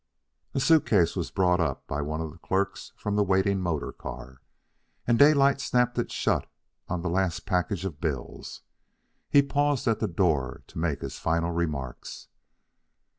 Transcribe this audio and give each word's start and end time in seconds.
A 0.55 0.59
suit 0.59 0.87
case 0.87 1.15
was 1.15 1.29
brought 1.29 1.59
up 1.59 1.85
by 1.85 2.01
one 2.01 2.21
of 2.21 2.31
the 2.31 2.39
clerks 2.39 2.91
from 2.95 3.15
the 3.15 3.23
waiting 3.23 3.61
motor 3.61 3.91
car, 3.91 4.41
and 5.05 5.19
Daylight 5.19 5.61
snapped 5.61 5.95
it 5.99 6.11
shut 6.11 6.49
on 6.87 7.03
the 7.03 7.07
last 7.07 7.45
package 7.45 7.85
of 7.85 8.01
bills. 8.01 8.63
He 9.29 9.43
paused 9.43 9.87
at 9.87 9.99
the 9.99 10.07
door 10.07 10.63
to 10.65 10.79
make 10.79 11.01
his 11.01 11.19
final 11.19 11.51
remarks. 11.51 12.29